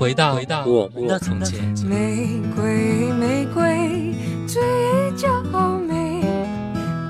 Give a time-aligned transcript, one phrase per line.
[0.00, 1.60] 回到回到我们的从前。
[1.86, 4.14] 玫瑰玫瑰
[4.46, 4.62] 最
[5.14, 5.28] 娇
[5.86, 6.24] 美，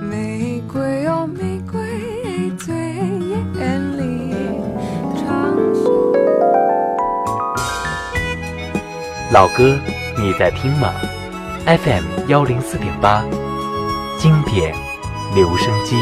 [0.03, 4.35] 玫瑰哦玫瑰最艳丽。
[9.31, 9.79] 老歌
[10.19, 10.93] 你在听吗
[11.67, 13.25] ？FM 幺零四点八，
[14.19, 14.75] 经典
[15.37, 15.95] 留声机。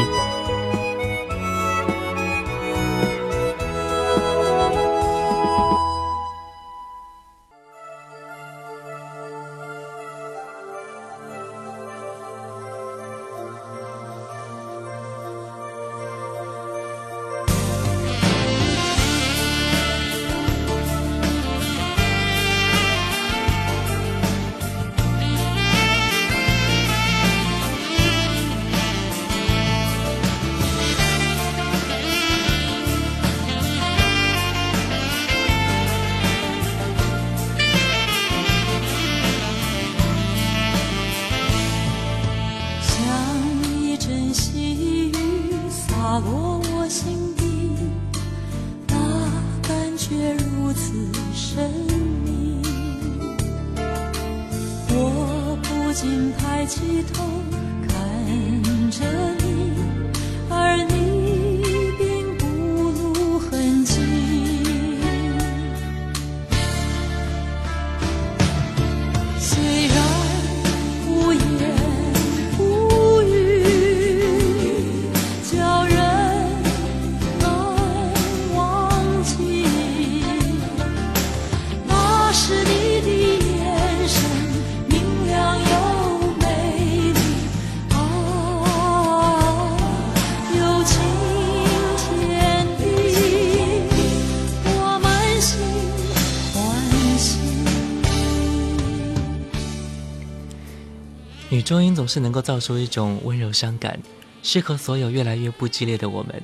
[102.09, 103.97] 是能够造出一种温柔伤感，
[104.43, 106.43] 适合所有越来越不激烈的我们。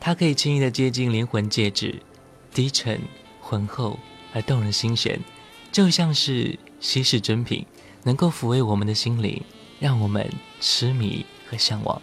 [0.00, 2.00] 它可以轻易的接近灵魂介质，
[2.52, 3.00] 低沉、
[3.40, 3.98] 浑厚
[4.32, 5.20] 而动人心弦，
[5.72, 7.66] 就像是稀世珍品，
[8.04, 9.42] 能够抚慰我们的心灵，
[9.80, 12.00] 让我们痴迷和向往。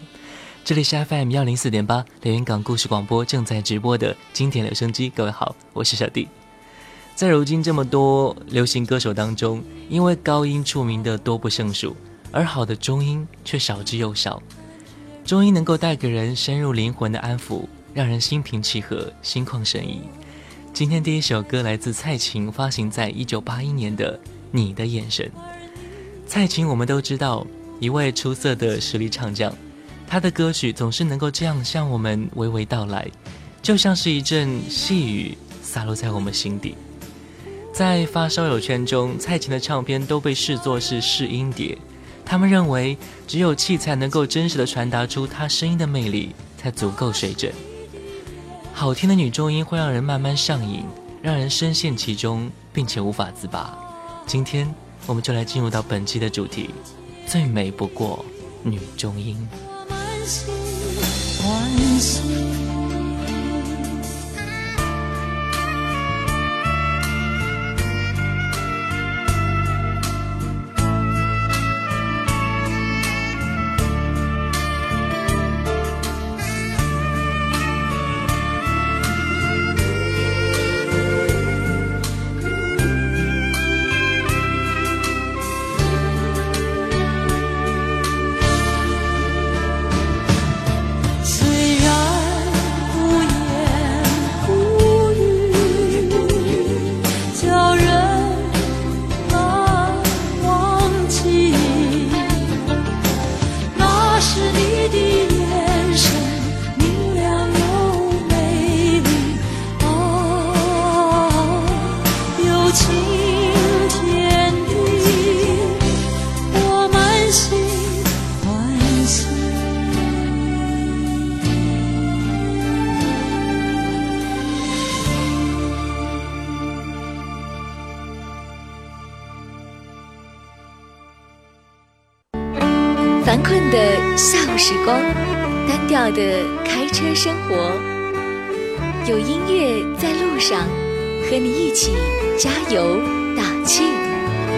[0.64, 6.28] 这里是 FM 幺零四点八连云港故事广播正在直播的经典留声机，各位好，我是小弟。
[7.16, 11.96] 在如今这么多流行歌手当中，因为高音出名的多不胜数，
[12.32, 14.42] 而好的中音却少之又少。
[15.26, 20.02] 中音能够带给人深入灵魂的安抚，让人心平气和、心旷神怡。
[20.74, 24.18] 今天第一首歌来自蔡琴，发行在一九八一年的
[24.52, 25.26] 《你的眼神》。
[26.26, 27.46] 蔡琴我们都知道，
[27.80, 29.54] 一位出色的实力唱将，
[30.08, 33.06] 她的歌曲总是能够这样向我们娓娓道来，
[33.62, 36.76] 就像是一阵细雨洒落在我们心底。
[37.74, 41.78] 在发烧友圈中，蔡琴的唱片都被视作是试音碟，
[42.32, 42.98] 他们认为
[43.28, 47.52] 只有器材能够真实的传达出她声音的魅力，才足够水准。
[48.72, 50.86] 好听的女中音会让人慢慢上瘾，
[51.22, 53.78] 让人深陷其中，并且无法自拔。
[54.26, 54.74] 今天
[55.08, 56.70] 我们就来进入到本期的主题：
[57.28, 58.24] 最美不过
[58.64, 59.36] 女中音。
[59.60, 60.54] 我满心
[61.44, 62.71] 欢喜。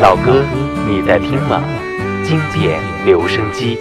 [0.03, 0.43] 老哥，
[0.85, 1.63] 你在听吗？
[2.25, 3.77] 经典留声机。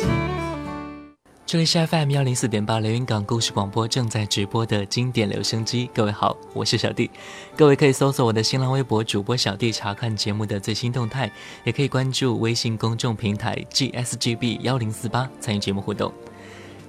[1.44, 7.10] 这里是 FM 幺零四点八连云港故事广播正在直播的经典留声机，各位好，我是小弟，
[7.56, 11.28] 各位可以搜索我的新浪微博主播小弟查看节目的最新动态，
[11.64, 16.12] 也可以关注微信公众平台 GSGB 幺零四八参与节目互动。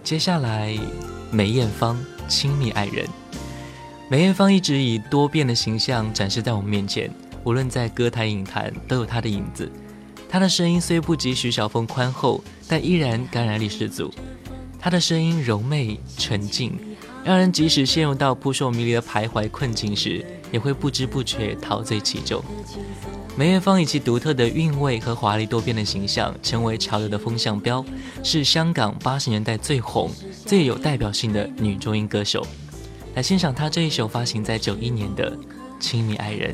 [0.03, 0.77] 接下来，
[1.31, 3.07] 梅艳芳亲密爱人，
[4.09, 7.09] 梅艳芳一直以多变的形象展示在我们面前，
[7.44, 9.72] 无论在歌坛影坛都有她的影子。
[10.30, 14.12] 她的声音虽不及徐小凤宽厚，但依然感染力十足。
[14.80, 16.78] 她的声音柔媚纯净，
[17.24, 22.44] 让人即使陷入到扑朔迷离的徘徊困境时，也会不知不觉陶醉其中。
[23.36, 27.84] 梅艳芳以其独特的韵味和华丽多变的形象，成为潮流的风向标，
[28.24, 30.12] 是香港八十年代最红、
[30.45, 32.45] 最有代表性的女中音歌手。
[33.16, 35.36] 来欣赏她这一首发行在九一年的
[35.80, 36.54] 《亲密爱人》。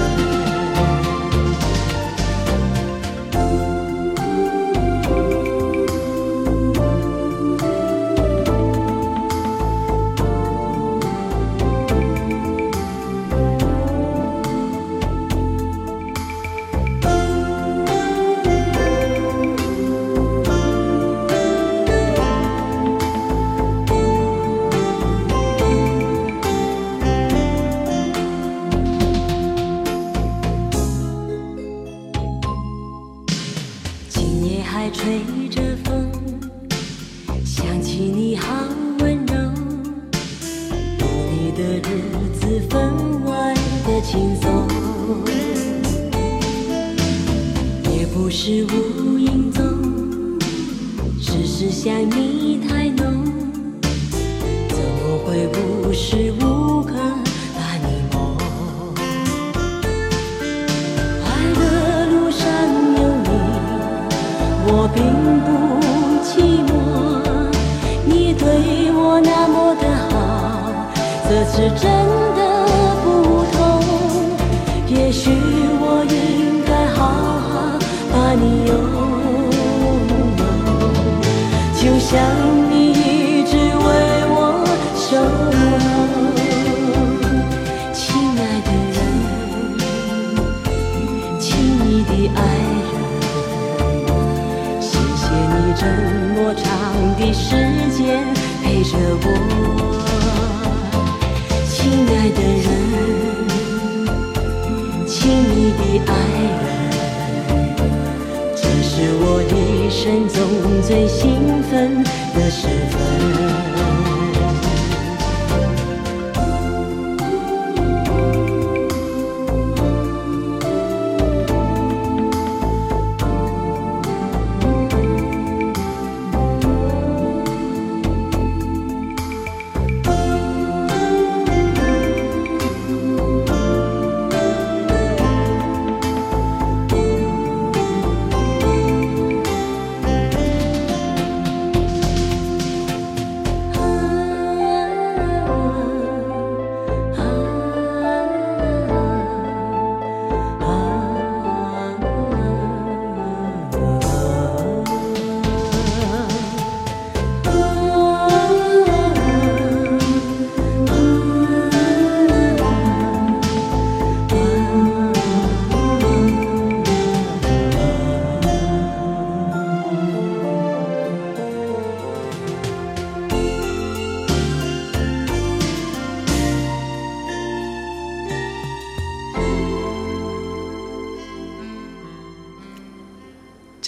[110.81, 112.03] 最兴奋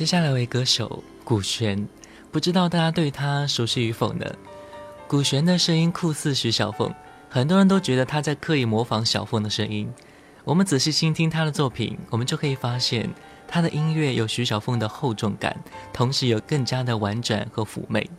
[0.03, 1.87] 接下来为歌手古璇，
[2.29, 4.25] 不知道大家对他熟悉与否呢？
[5.07, 6.93] 古璇的声音酷似徐小凤，
[7.29, 9.89] 很多人都觉得他在刻意模仿小凤的声音。
[10.43, 13.09] 我们仔细倾听他的作品，我们就可以发现
[13.47, 15.55] 他的音乐有徐小凤的厚重感，
[15.93, 18.09] 同时有更加的婉转和妩媚。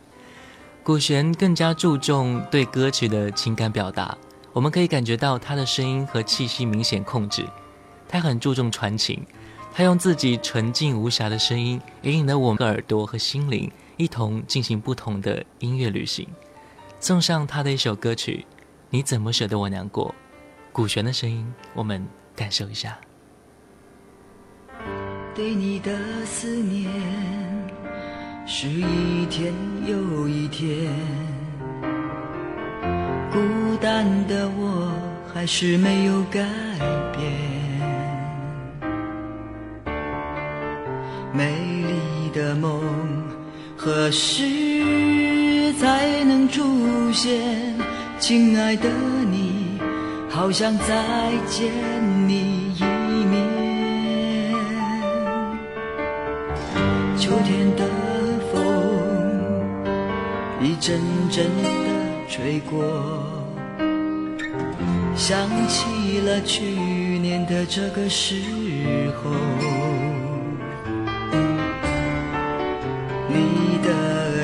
[0.81, 4.17] 古璇更加注重对歌曲的情感表达，
[4.53, 7.45] 我们可以感觉到他的声音和气息明显控制，
[8.09, 9.23] 他很注重传情。
[9.77, 16.25] 他用自己纯净无瑕的声音，引领了我们的耳朵和心灵，一同进行不同的音乐旅行。
[17.01, 18.45] 送上他的一首歌曲
[18.89, 20.07] 《你怎么舍得我难过》，
[20.71, 22.97] 古璇的声音，我们感受一下。
[25.35, 25.91] 对你的
[26.25, 26.89] 思念
[28.47, 29.53] 是一天
[29.85, 30.89] 又一天，
[33.29, 34.89] 孤单的我
[35.33, 36.47] 还是没有改
[37.11, 37.64] 变。
[41.35, 42.81] 美丽的梦
[43.75, 47.75] 何时才能出现？
[48.17, 48.89] 亲爱的
[49.29, 49.77] 你，
[50.29, 51.69] 好想再见
[52.27, 52.83] 你一
[53.25, 54.53] 面。
[57.17, 57.83] 秋天的
[58.53, 58.53] 风
[60.61, 61.69] 一阵阵的
[62.29, 62.81] 吹过，
[65.15, 65.37] 想
[65.67, 68.35] 起了去年的这个时
[69.21, 69.74] 候。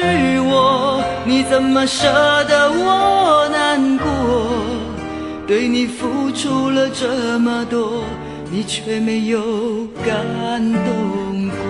[0.00, 2.08] 是我，你怎么舍
[2.44, 4.06] 得我难过？
[5.46, 8.02] 对你付出了这么多，
[8.50, 10.16] 你却没有感
[10.86, 11.69] 动过。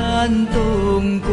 [0.21, 1.29] 感动过。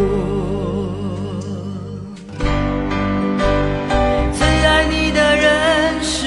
[4.32, 6.26] 最爱你的人是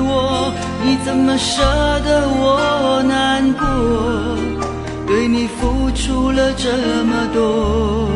[0.00, 0.50] 我，
[0.82, 1.60] 你怎么舍
[2.06, 3.62] 得我难过？
[5.06, 6.72] 对你付出了这
[7.04, 8.08] 么多，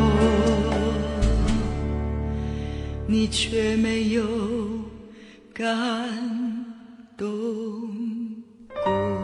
[3.06, 4.22] 你却没有。
[5.52, 5.68] 感
[7.18, 7.28] 动。
[8.87, 9.22] 过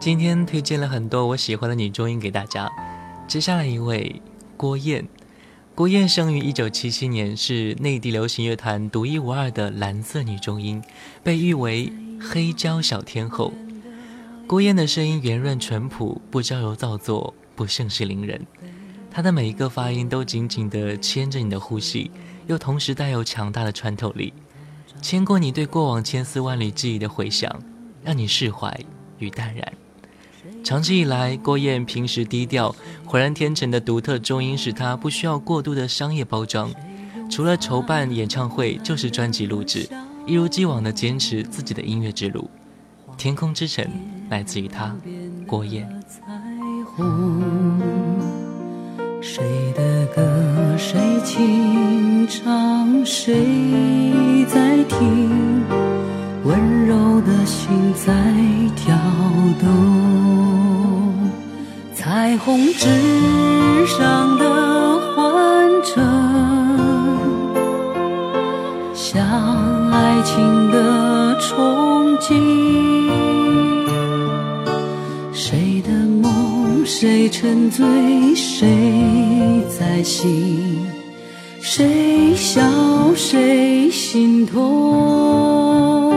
[0.00, 2.70] 今天推荐了很多我喜欢的女中音给大家，
[3.26, 4.20] 接下来一位
[4.54, 5.08] 郭燕。
[5.74, 10.82] 郭燕生于一九七七年，是内地流行乐坛独一无二的蓝色女中音，
[11.22, 11.90] 被誉为
[12.20, 13.50] 黑胶小天后。
[14.46, 18.46] 郭燕的声音圆润淳朴，不娇柔造作，不盛世凌人。
[19.10, 22.10] 她的每一个发音都紧紧地牵着你的呼吸，
[22.46, 24.34] 又同时带有强大的穿透力，
[25.00, 27.50] 牵过你对过往千丝万缕记忆的回响，
[28.02, 28.78] 让你释怀
[29.18, 29.72] 与淡然。
[30.62, 32.74] 长期以来，郭燕平时低调、
[33.06, 36.70] 浑然天成的独特中音，使她不需要过度的商业包装。
[37.30, 39.88] 除了筹办演唱会，就是专辑录制，
[40.26, 42.42] 一如既往的坚持自己的音乐之路。
[43.16, 43.84] 《天空之城》
[44.30, 44.94] 来自于她，
[45.46, 45.88] 郭燕。
[46.08, 46.20] 彩
[46.96, 47.80] 虹，
[49.22, 50.22] 谁的歌
[50.76, 55.62] 谁轻唱，谁在听？
[56.44, 58.12] 温柔的心在
[58.76, 58.94] 跳
[59.60, 61.30] 动，
[61.94, 66.04] 彩虹之上的欢腾，
[68.92, 73.03] 像爱情的憧憬。
[76.96, 77.84] 谁沉醉，
[78.36, 78.68] 谁
[79.68, 80.86] 在醒？
[81.60, 82.62] 谁笑，
[83.16, 86.16] 谁心痛？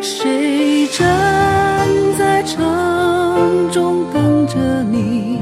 [0.00, 1.86] 谁站
[2.18, 5.38] 在城中等着你？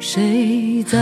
[0.00, 0.98] 谁在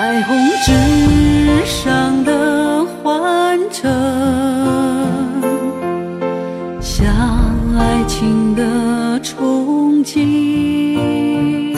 [0.00, 0.34] 彩虹
[0.64, 0.72] 之
[1.66, 3.92] 上的欢腾，
[6.80, 7.04] 像
[7.78, 11.76] 爱情的憧憬。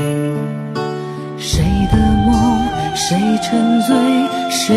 [1.37, 2.61] 谁的梦，
[2.95, 3.97] 谁沉醉，
[4.49, 4.77] 谁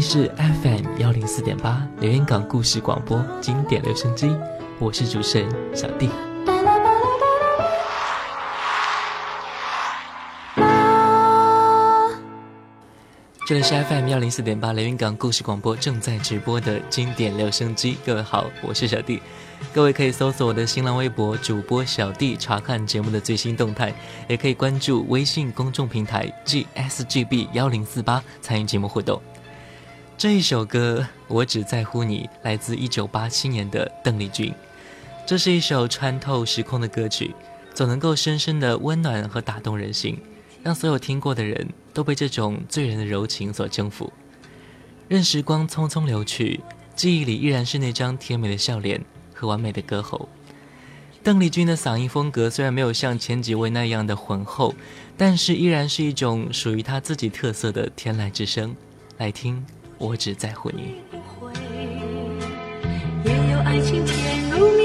[0.00, 4.34] 是 FM 幺零四点八连云港故事广播经典留声机，
[4.78, 6.08] 我是主持人小弟。
[13.46, 19.20] 这里是 FM 幺零四点八连云港故事广播正在直播的经典留声机，各位好，我是小弟。
[19.74, 23.92] 各位可以搜索我的新浪微博主播小弟，查看节目的最新动态，
[24.28, 29.20] 也可以关注微信公众平台 GSGB 幺零四八参与节目互动。
[30.20, 34.52] 这一首歌《我只在乎你》来自一九八七年的邓丽君，
[35.26, 37.34] 这是一首穿透时空的歌曲，
[37.72, 40.18] 总能够深深的温暖和打动人心，
[40.62, 44.12] 让所有听过的人都被这种醉人的柔情所征服。
[45.08, 46.60] 任时光匆匆流去，
[46.94, 49.02] 记忆里依然是那张甜美的笑脸
[49.32, 50.28] 和完美的歌喉。
[51.22, 54.74] 邓丽君的嗓音风格虽然没有像前几位那样的浑厚，
[55.16, 58.76] 但是依然是一种属于她自己特色的天籁之声。
[59.16, 59.64] 来听。
[60.00, 60.96] 我只在乎你。
[63.22, 64.79] 也有爱情甜如蜜。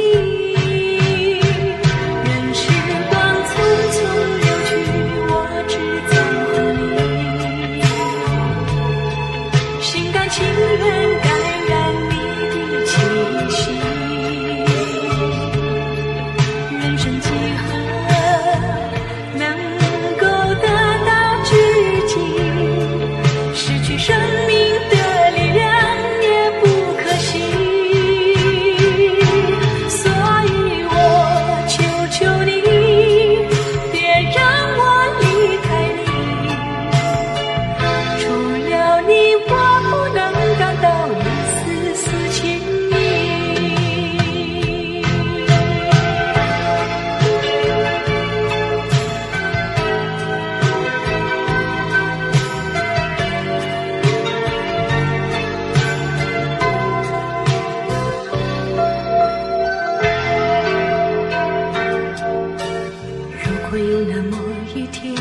[63.75, 64.37] 会有那么
[64.73, 65.13] 一天，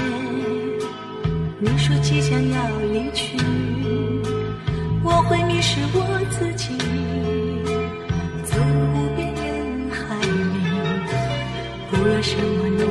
[1.59, 3.37] 你说即将要离去，
[5.03, 5.99] 我会迷失我
[6.31, 6.79] 自己，
[8.45, 8.65] 走入
[8.95, 10.31] 无边人海里，
[11.91, 12.87] 不要什么诺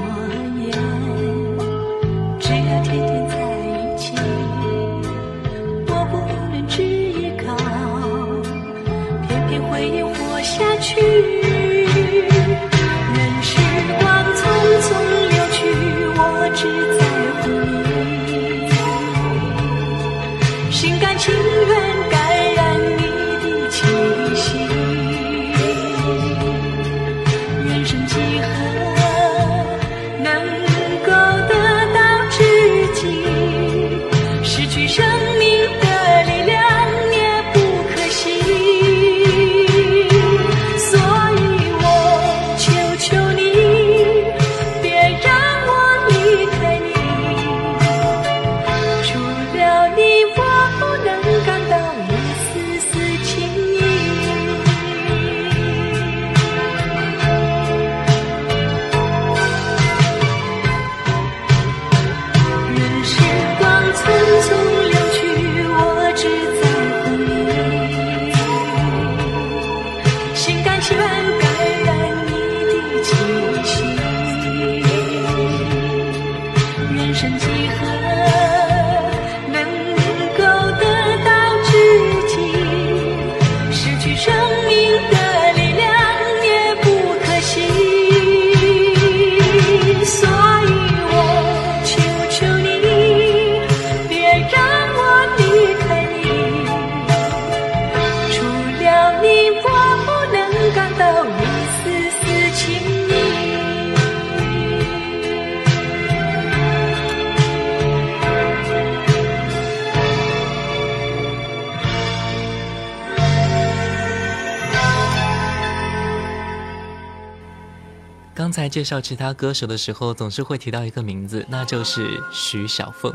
[118.73, 123.13] 介绍其他歌手的时候，总是会提到一个名字，那就是徐小凤。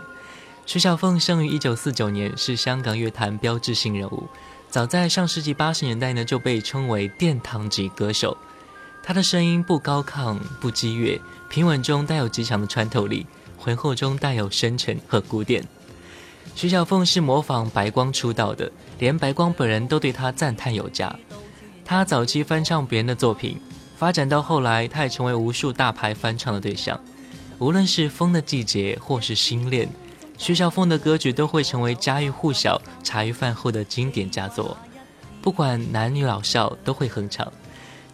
[0.65, 4.29] 徐小凤生于一九四九年，是香港乐坛标志性人物。
[4.71, 8.37] 早在上世纪八十年代呢，就被称为殿堂级歌手。
[9.03, 15.67] 她的声音不高亢、不激越，平稳中带有极强的穿透力，浑厚中带有深沉和古典。
[16.55, 21.13] 徐小凤是模仿白光出道的，连白光本人都对她赞叹有加。
[21.85, 23.61] 她早期翻唱别人的作品，
[23.99, 27.01] 发展到后来，她也成为无数大牌翻唱的对象。
[27.59, 29.87] 无论是《风的季节》或是《心恋》。
[30.39, 34.77] 徐小凤的歌曲都会成为家喻户晓、茶余饭后的经典佳作，
[35.43, 37.53] 不管男女老少都会哼唱。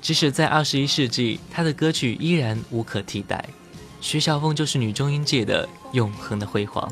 [0.00, 3.44] 即使在二十一世纪，她的歌曲依然无可替代。
[4.00, 6.90] 徐小凤就是女中音界的永恒的辉煌。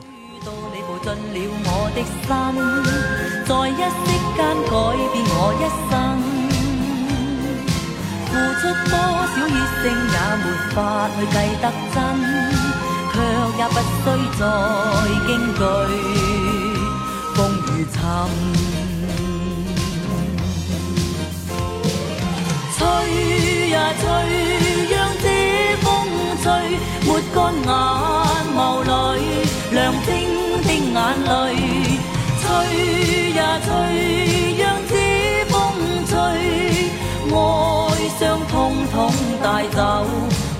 [8.33, 10.77] 付出多少热诚也没法
[11.15, 11.97] 去计得真
[13.13, 13.15] 却
[13.59, 14.05] 也不需
[14.39, 14.43] 再
[15.27, 15.61] 惊惧
[17.35, 17.95] 风雨侵
[22.79, 22.81] 吹
[23.69, 24.03] 呀吹
[24.91, 25.27] 让这
[25.83, 25.87] 风
[26.43, 26.45] 吹
[27.07, 27.71] 抹干眼
[28.57, 29.21] 眸里
[29.73, 30.09] 亮晶
[30.63, 31.31] 的眼泪
[32.41, 32.43] 吹
[33.35, 33.69] 呀吹
[34.57, 34.91] 让这
[35.51, 35.53] 风
[36.07, 36.13] 吹
[38.19, 40.07] 伤统统带走，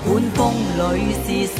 [0.05, 1.59] 管风里是谁。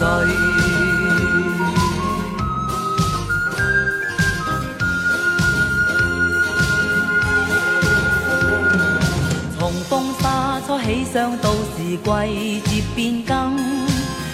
[10.86, 13.56] 喜上到时季节变更，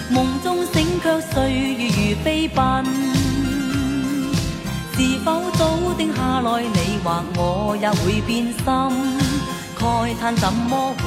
[0.09, 2.83] 梦中醒却岁月如飞奔。
[4.97, 9.28] 是否早定下来，你或我也会变心？
[9.79, 9.81] 慨
[10.19, 11.01] 叹怎么会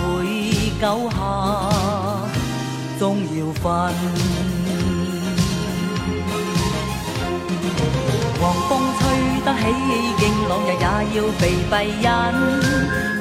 [0.81, 1.17] 久下
[2.99, 3.63] 终要分？
[8.41, 9.01] 狂风吹
[9.45, 9.63] 得起
[10.19, 12.05] 劲，朗日也要被蔽隐，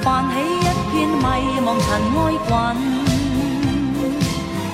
[0.01, 0.61] 泛起一。
[0.91, 1.23] 片迷
[1.61, 1.87] 惘尘
[2.17, 2.51] 埃滚，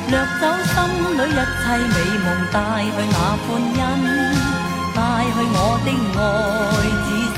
[0.07, 0.75] 掠走心
[1.15, 3.79] 里一切美梦，带去那欢欣，
[4.95, 4.97] 带
[5.29, 5.87] 去我的
[6.17, 6.19] 爱，
[7.05, 7.37] 只是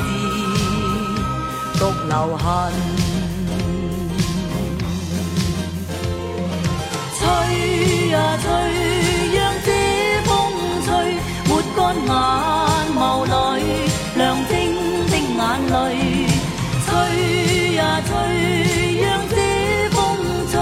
[1.78, 2.48] 独留痕。
[7.20, 8.50] 吹呀吹
[9.36, 9.70] 让这
[10.24, 10.32] 风
[10.86, 10.88] 吹
[11.48, 12.12] 抹干眼
[12.96, 13.30] 眸里
[14.16, 14.52] 亮晶
[15.12, 15.40] 的眼
[15.74, 15.76] 泪
[16.86, 18.10] 吹呀吹
[19.02, 19.36] 让这
[19.92, 19.98] 风
[20.50, 20.56] 吹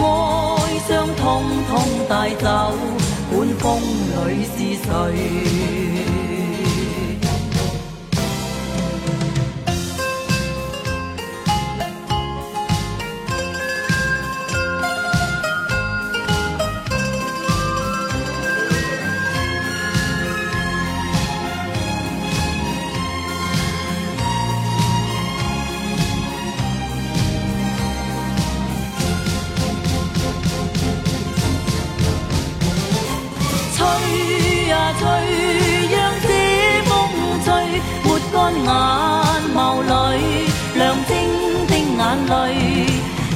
[0.00, 0.02] 哀
[0.88, 1.22] 伤通
[1.68, 1.72] 通
[2.08, 2.72] 带走
[3.30, 3.64] 管风
[4.26, 5.83] 里是谁
[38.52, 38.68] 眼
[39.54, 39.88] 眸里
[40.76, 41.12] 亮晶
[41.66, 42.32] 的眼泪，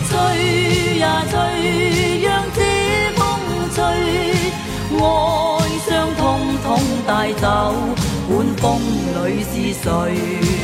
[0.09, 1.37] 吹呀吹，
[2.23, 2.59] 让这
[3.17, 3.21] 风
[3.75, 3.79] 吹，
[4.99, 5.01] 哀
[5.87, 6.21] 伤通
[6.65, 6.67] 通
[7.07, 7.75] 带走，
[8.29, 8.67] 管风
[9.25, 10.58] 里是谁。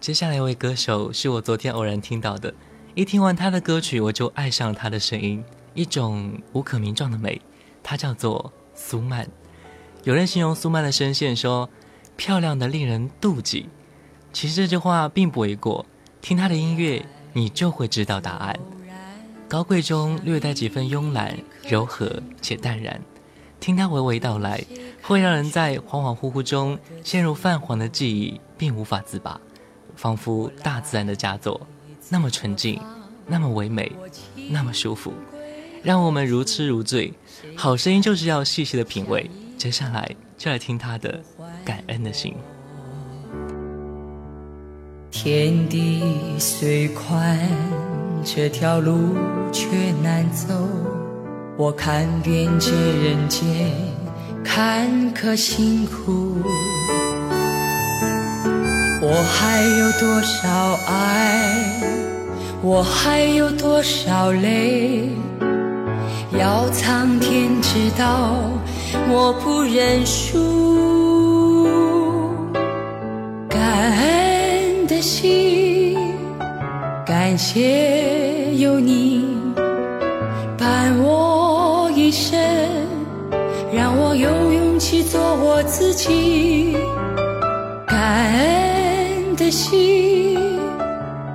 [0.00, 2.54] 接下来一位歌手是我昨天偶然听到的，
[2.94, 5.44] 一听完他的歌曲，我就爱上了他的声音，
[5.74, 7.38] 一种无可名状的美。
[7.82, 9.28] 他叫做苏曼。
[10.04, 11.68] 有人形容苏曼的声线说
[12.16, 13.68] ：“漂亮的令人妒忌。”
[14.32, 15.84] 其实这句话并不为过，
[16.22, 18.58] 听他的音乐，你就会知道答案。
[19.48, 21.36] 高贵中略带几分慵懒、
[21.68, 22.98] 柔和且淡然，
[23.60, 24.64] 听他娓娓道来，
[25.02, 29.38] 会让人在恍恍惚惚中陷入泛黄的记忆，并无法自拔。
[30.00, 31.60] 仿佛大自然的佳作，
[32.08, 32.80] 那么纯净，
[33.26, 33.92] 那么唯美，
[34.48, 35.12] 那么舒服，
[35.82, 37.12] 让我们如痴如醉。
[37.54, 39.30] 好声音就是要细细的品味。
[39.58, 41.20] 接下来就来听他的
[41.66, 42.32] 《感恩的心》。
[45.10, 46.02] 天地
[46.38, 47.38] 虽宽，
[48.24, 49.14] 这条路
[49.52, 50.66] 却难走。
[51.58, 53.70] 我看遍这人间
[54.42, 56.38] 坎坷辛苦。
[59.02, 61.54] 我还有多少爱？
[62.62, 65.08] 我还有多少泪？
[66.38, 68.34] 要苍天知道，
[69.08, 70.36] 我不认输。
[73.48, 73.58] 感
[73.92, 75.96] 恩的心，
[77.06, 79.34] 感谢有你
[80.58, 82.38] 伴我一生，
[83.72, 86.76] 让我有勇气做我自己。
[87.86, 87.98] 感
[88.32, 88.69] 恩
[89.40, 90.38] 的心，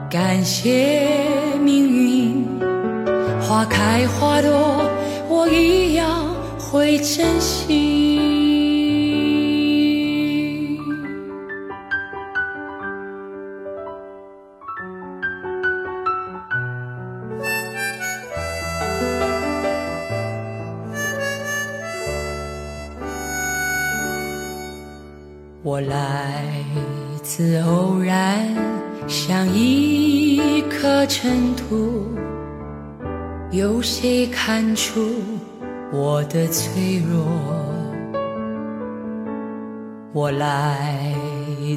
[0.08, 1.28] 感谢
[1.64, 2.46] 命运，
[3.42, 4.88] 花开花落，
[5.28, 6.24] 我一样
[6.60, 8.05] 会珍惜。
[31.18, 32.10] 尘土，
[33.50, 35.00] 有谁看出
[35.94, 37.26] 我的脆弱？
[40.12, 41.16] 我来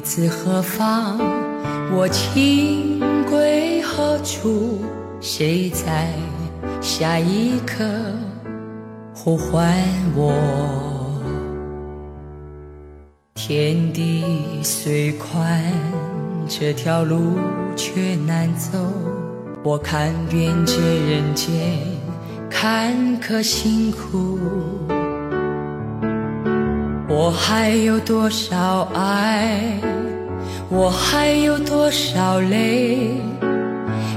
[0.03, 1.17] 自何方？
[1.95, 4.81] 我情归何处？
[5.21, 6.09] 谁在
[6.81, 7.85] 下一刻
[9.15, 9.73] 呼唤
[10.17, 10.33] 我？
[13.35, 14.25] 天地
[14.61, 15.63] 虽宽，
[16.45, 17.39] 这条路
[17.77, 18.77] 却难走。
[19.61, 21.79] 我看遍这人间
[22.49, 24.39] 坎坷辛苦，
[27.09, 29.59] 我还有多少爱？
[30.69, 33.11] 我还有多少泪？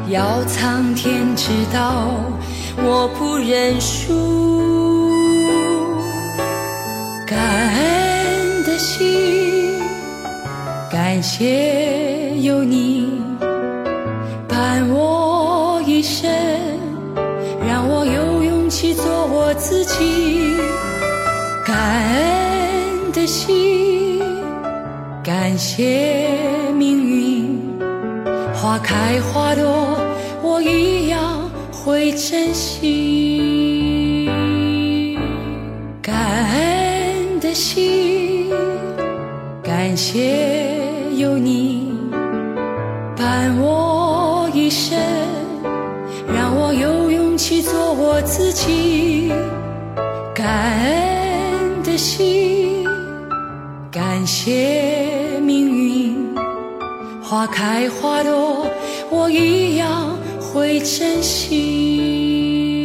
[0.09, 2.07] 要苍天知道，
[2.77, 4.13] 我不认输。
[7.27, 7.39] 感
[7.75, 9.81] 恩的心，
[10.89, 13.09] 感谢有你
[25.63, 26.43] 谢
[26.77, 27.79] 命运，
[28.53, 29.97] 花开花落，
[30.43, 34.29] 我一样会珍惜。
[36.03, 36.17] 感
[36.51, 38.51] 恩的心，
[39.63, 40.62] 感谢
[57.65, 58.67] 开花朵，
[59.09, 62.83] 我一样会珍惜。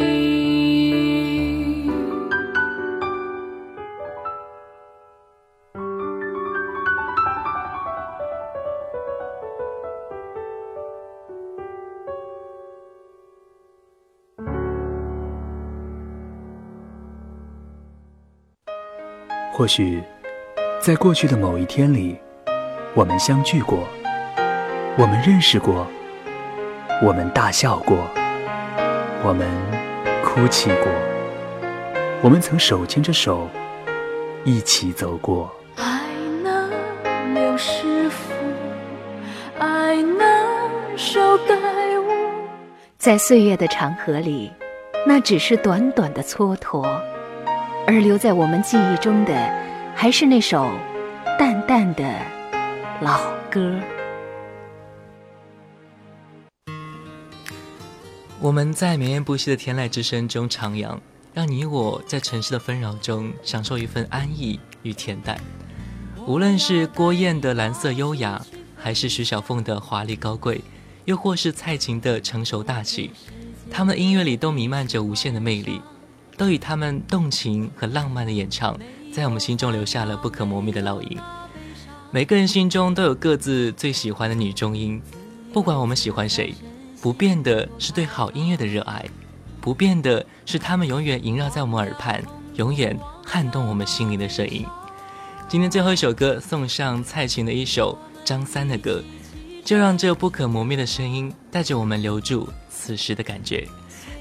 [19.52, 20.00] 或许
[20.80, 22.16] 在过去的某一天里，
[22.94, 23.80] 我们相聚过。
[25.00, 25.86] 我们认识过，
[27.00, 27.96] 我们大笑过，
[29.22, 29.46] 我们
[30.24, 30.88] 哭泣过，
[32.20, 33.48] 我们曾手牵着手
[34.44, 35.54] 一起走过。
[35.76, 36.02] 爱
[36.42, 36.68] 能
[37.32, 38.34] 留师傅，
[39.60, 41.54] 爱那手带
[42.00, 42.12] 我。
[42.98, 44.50] 在岁月的长河里，
[45.06, 46.84] 那只是短短的蹉跎，
[47.86, 49.32] 而留在我们记忆中的，
[49.94, 50.68] 还是那首
[51.38, 52.02] 淡淡的
[53.00, 53.72] 老歌。
[58.40, 60.96] 我们在绵延不息的天籁之声中徜徉，
[61.34, 65.36] 让你我在城市的纷扰中享受一份安逸与恬淡。
[66.24, 68.40] 无论是郭燕的蓝色优雅，
[68.76, 70.60] 还是徐小凤的华丽高贵，
[71.04, 73.10] 又或是蔡琴的成熟大气，
[73.72, 75.80] 他们音乐里都弥漫着无限的魅力，
[76.36, 78.78] 都以他们动情和浪漫的演唱，
[79.12, 81.18] 在我们心中留下了不可磨灭的烙印。
[82.12, 85.02] 每个人心中都有各自最喜欢的女中音，
[85.52, 86.54] 不管我们喜欢谁。
[87.00, 89.04] 不变的是对好音乐的热爱，
[89.60, 92.22] 不变的是他们永远萦绕在我们耳畔，
[92.54, 94.66] 永远撼动我们心灵的声音。
[95.48, 99.02] 今天最后一首歌送上蔡琴的一首张三的歌，
[99.64, 103.66] 就让这不可磨灭的声音带着我们留住此时的感觉。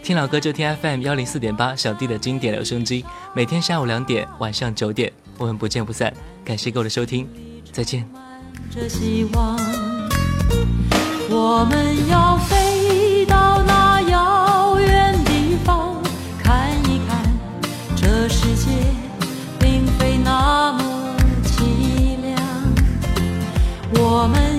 [0.04, 3.04] 听老歌就听 FM 幺零四点八小弟的经典留声机，
[3.34, 6.14] 每天下午两点，晚上九点，我们不见不散。
[6.46, 7.28] 感谢各位的收听，
[7.72, 8.08] 再见。
[8.72, 9.58] 着希望，
[11.30, 12.67] 我们要飞
[18.30, 18.72] 世界
[19.60, 21.16] 并非那么
[21.46, 22.36] 凄凉。
[23.94, 24.57] 我们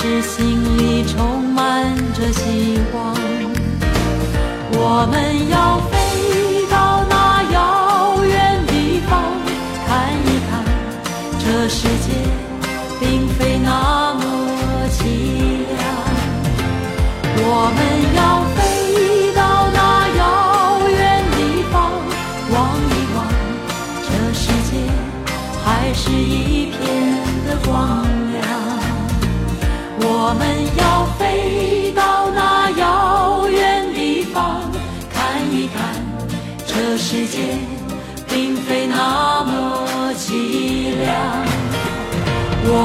[0.00, 3.12] 是心里充满着希望。
[4.70, 5.97] 我们要飞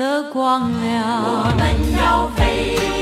[0.00, 1.22] 的光亮。
[1.22, 1.62] 我们
[1.98, 2.99] 要飞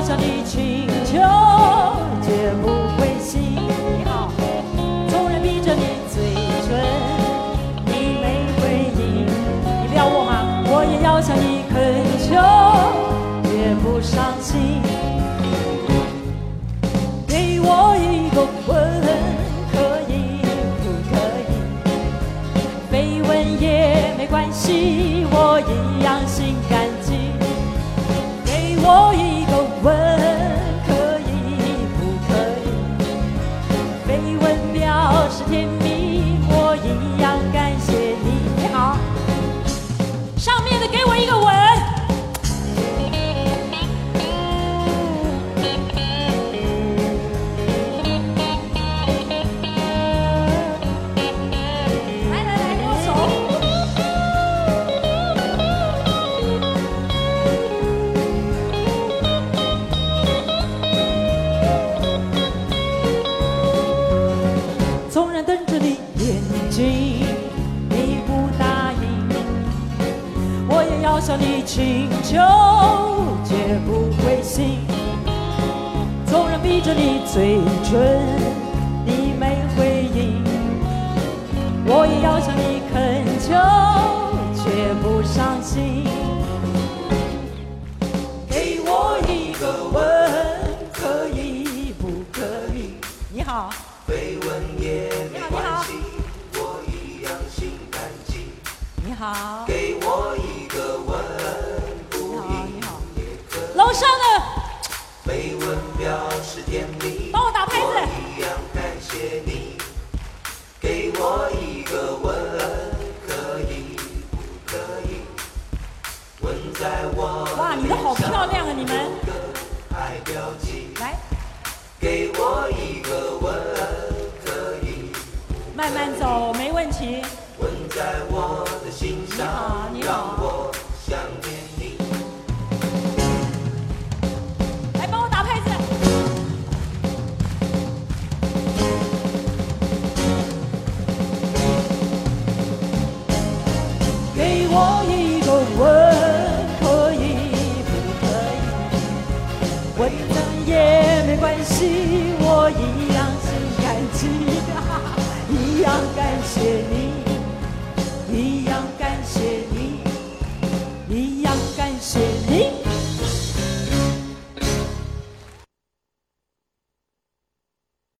[0.00, 1.69] 我也要向你请求，